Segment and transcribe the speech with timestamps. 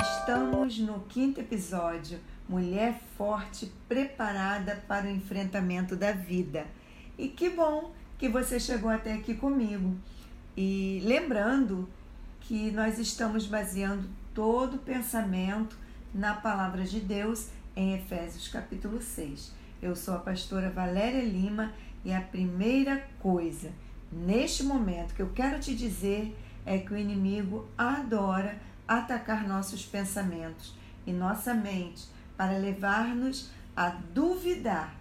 [0.00, 6.66] Estamos no quinto episódio, Mulher Forte Preparada para o Enfrentamento da Vida.
[7.18, 9.96] E que bom que você chegou até aqui comigo.
[10.56, 11.88] E lembrando
[12.40, 15.76] que nós estamos baseando todo o pensamento
[16.14, 19.52] na palavra de Deus em Efésios capítulo 6.
[19.82, 21.72] Eu sou a pastora Valéria Lima
[22.04, 23.70] e a primeira coisa
[24.10, 30.74] neste momento que eu quero te dizer é que o inimigo adora atacar nossos pensamentos
[31.06, 32.06] e nossa mente
[32.36, 34.94] para levar-nos a duvidar,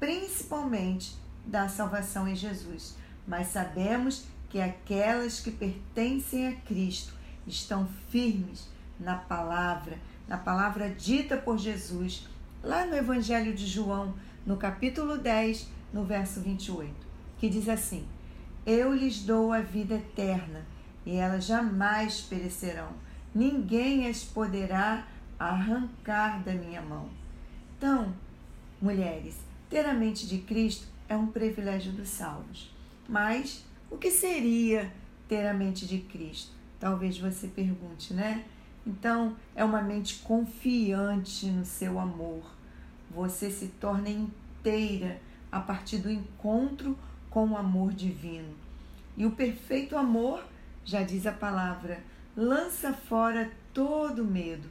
[0.00, 2.96] principalmente da salvação em Jesus.
[3.26, 7.12] Mas sabemos que aquelas que pertencem a Cristo
[7.46, 8.68] estão firmes
[8.98, 12.26] na palavra, na palavra dita por Jesus,
[12.62, 14.14] lá no Evangelho de João,
[14.46, 16.92] no capítulo 10, no verso 28,
[17.38, 18.04] que diz assim:
[18.66, 20.66] Eu lhes dou a vida eterna,
[21.06, 22.88] e elas jamais perecerão.
[23.32, 25.06] Ninguém as poderá
[25.38, 27.08] arrancar da minha mão.
[27.78, 28.12] Então,
[28.82, 29.36] mulheres,
[29.70, 32.74] ter a mente de Cristo é um privilégio dos salvos.
[33.08, 34.92] Mas o que seria
[35.28, 36.52] ter a mente de Cristo?
[36.80, 38.44] Talvez você pergunte, né?
[38.86, 42.42] Então, é uma mente confiante no seu amor.
[43.10, 45.20] Você se torna inteira
[45.54, 46.98] a partir do encontro
[47.30, 48.52] com o amor divino.
[49.16, 50.44] E o perfeito amor,
[50.84, 52.02] já diz a palavra,
[52.36, 54.68] lança fora todo medo,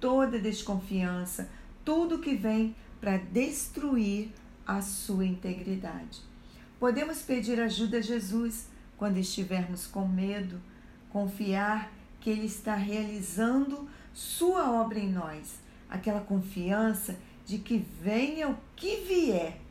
[0.00, 1.50] toda desconfiança,
[1.84, 4.30] tudo que vem para destruir
[4.66, 6.22] a sua integridade.
[6.80, 10.58] Podemos pedir ajuda a Jesus quando estivermos com medo,
[11.10, 15.58] confiar que Ele está realizando Sua obra em nós,
[15.90, 17.14] aquela confiança
[17.44, 19.63] de que venha o que vier,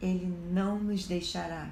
[0.00, 1.70] Ele não nos deixará.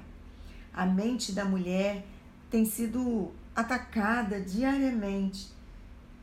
[0.73, 2.05] A mente da mulher
[2.49, 5.49] tem sido atacada diariamente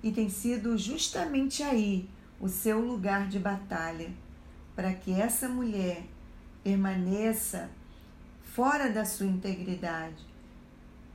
[0.03, 2.09] e tem sido justamente aí
[2.41, 4.13] o seu lugar de batalha
[4.77, 6.05] para que essa mulher
[6.63, 7.71] permaneça
[8.43, 10.25] fora da sua integridade,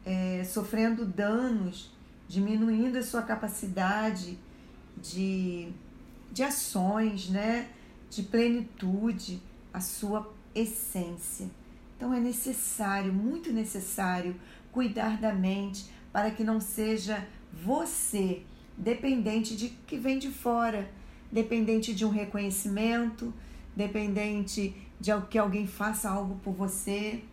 [0.06, 1.92] é, sofrendo danos
[2.28, 4.38] diminuindo a sua capacidade
[4.98, 5.72] de,
[6.32, 7.70] de ações, né?
[8.10, 9.42] de plenitude,
[9.74, 11.50] a sua essência.
[11.96, 14.36] Então é necessário, muito necessário,
[14.72, 18.44] cuidar da mente para que não seja você
[18.78, 20.90] dependente de que vem de fora,
[21.32, 23.34] dependente de um reconhecimento,
[23.76, 27.24] dependente de que alguém faça algo por você,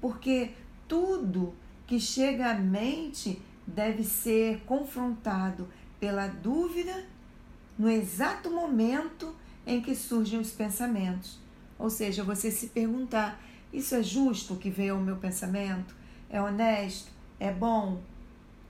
[0.00, 0.50] porque
[0.86, 1.54] tudo
[1.86, 7.06] que chega à mente deve ser confrontado pela dúvida
[7.78, 9.34] no exato momento
[9.66, 11.43] em que surgem os pensamentos.
[11.84, 13.38] Ou seja, você se perguntar:
[13.70, 15.94] isso é justo o que veio ao meu pensamento?
[16.30, 17.12] É honesto?
[17.38, 18.00] É bom?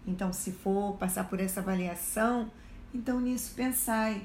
[0.05, 2.51] Então, se for passar por essa avaliação,
[2.93, 4.21] então nisso pensai.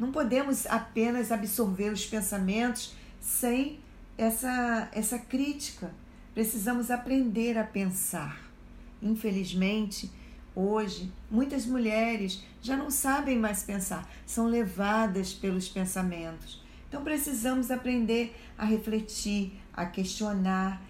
[0.00, 3.78] Não podemos apenas absorver os pensamentos sem
[4.18, 5.92] essa, essa crítica.
[6.34, 8.50] Precisamos aprender a pensar.
[9.00, 10.10] Infelizmente,
[10.56, 16.63] hoje, muitas mulheres já não sabem mais pensar, são levadas pelos pensamentos.
[16.94, 20.80] Então, precisamos aprender a refletir, a questionar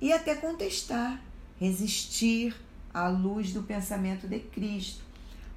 [0.00, 1.20] e até contestar,
[1.58, 2.54] resistir
[2.94, 5.02] à luz do pensamento de Cristo.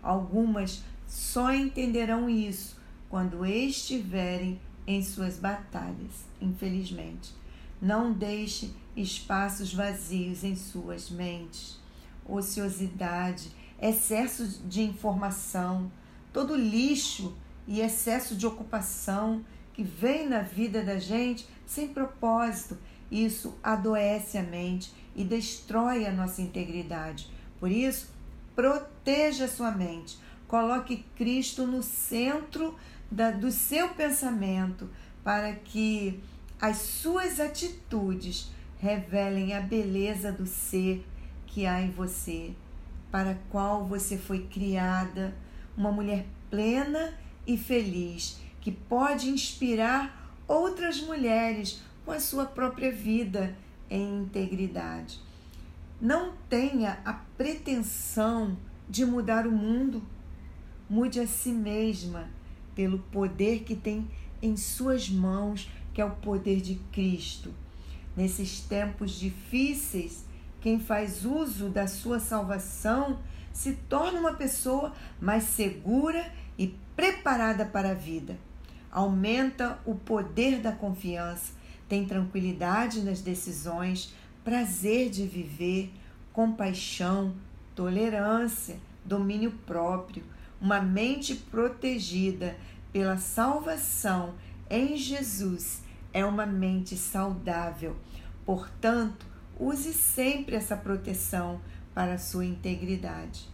[0.01, 2.78] Algumas só entenderão isso
[3.11, 7.31] quando estiverem em suas batalhas, infelizmente.
[7.79, 11.79] Não deixe espaços vazios em suas mentes
[12.25, 15.91] ociosidade, excesso de informação,
[16.34, 19.45] todo lixo e excesso de ocupação
[19.81, 22.77] que vem na vida da gente sem propósito,
[23.09, 27.27] isso adoece a mente e destrói a nossa integridade.
[27.59, 28.13] Por isso,
[28.55, 32.75] proteja sua mente, coloque Cristo no centro
[33.09, 34.87] da, do seu pensamento
[35.23, 36.21] para que
[36.61, 41.03] as suas atitudes revelem a beleza do ser
[41.47, 42.53] que há em você,
[43.11, 45.34] para qual você foi criada,
[45.75, 47.13] uma mulher plena
[47.47, 53.55] e feliz, que pode inspirar outras mulheres com a sua própria vida
[53.90, 55.19] em integridade.
[55.99, 58.58] Não tenha a pretensão
[58.90, 60.02] de mudar o mundo.
[60.90, 62.29] Mude a si mesma
[62.75, 64.09] pelo poder que tem
[64.41, 67.53] em suas mãos, que é o poder de Cristo.
[68.16, 70.25] Nesses tempos difíceis,
[70.59, 73.19] quem faz uso da sua salvação
[73.53, 78.37] se torna uma pessoa mais segura e preparada para a vida.
[78.91, 81.53] Aumenta o poder da confiança,
[81.88, 85.91] tem tranquilidade nas decisões, prazer de viver,
[86.34, 87.34] compaixão,
[87.76, 90.23] tolerância, domínio próprio,
[90.59, 92.55] uma mente protegida
[92.91, 94.34] pela salvação
[94.70, 95.82] em Jesus
[96.14, 97.96] é uma mente saudável.
[98.46, 99.26] Portanto,
[99.59, 101.59] use sempre essa proteção
[101.94, 103.47] para a sua integridade.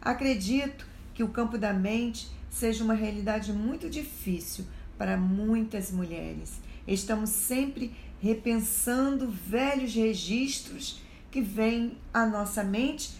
[0.00, 4.64] Acredito que o campo da mente seja uma realidade muito difícil
[4.98, 6.60] para muitas mulheres.
[6.86, 13.12] Estamos sempre repensando velhos registros que vêm à nossa mente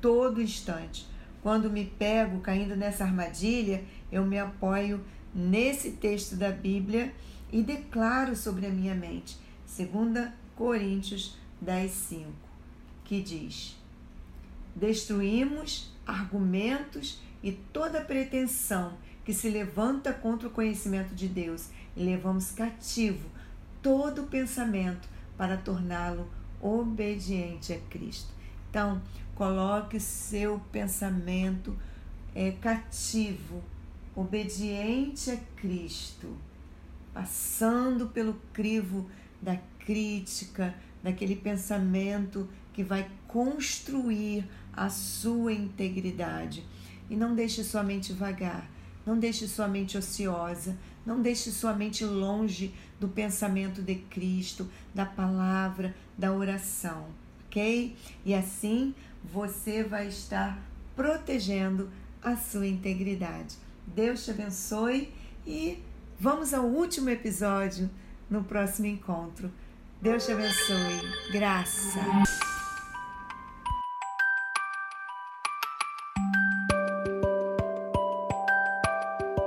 [0.00, 1.06] todo instante.
[1.42, 7.14] Quando me pego caindo nessa armadilha, eu me apoio nesse texto da Bíblia
[7.52, 9.36] e declaro sobre a minha mente,
[9.76, 12.32] 2 Coríntios 10, 5,
[13.04, 13.76] que diz:
[14.74, 22.50] Destruímos argumentos e toda pretensão que se levanta contra o conhecimento de Deus e levamos
[22.50, 23.28] cativo
[23.82, 26.28] todo pensamento para torná-lo
[26.60, 28.32] obediente a Cristo.
[28.70, 29.00] Então,
[29.34, 31.76] coloque o seu pensamento
[32.34, 33.62] é, cativo,
[34.14, 36.36] obediente a Cristo,
[37.12, 39.08] passando pelo crivo
[39.40, 46.64] da crítica, daquele pensamento que vai construir a sua integridade.
[47.08, 48.68] E não deixe sua mente vagar,
[49.06, 55.04] não deixe sua mente ociosa, não deixe sua mente longe do pensamento de Cristo, da
[55.04, 57.06] palavra, da oração,
[57.46, 57.96] ok?
[58.24, 60.58] E assim você vai estar
[60.96, 61.90] protegendo
[62.22, 63.56] a sua integridade.
[63.86, 65.12] Deus te abençoe
[65.46, 65.78] e
[66.18, 67.90] vamos ao último episódio
[68.30, 69.50] no próximo encontro.
[70.00, 71.32] Deus te abençoe.
[71.32, 72.53] Graça.